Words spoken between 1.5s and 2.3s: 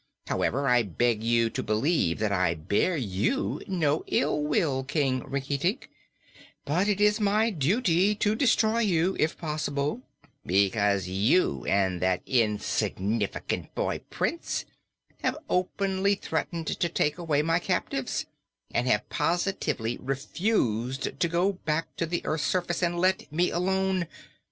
to believe